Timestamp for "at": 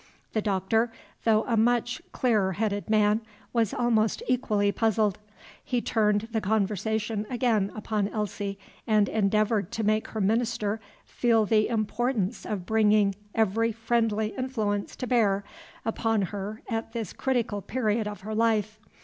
16.67-16.93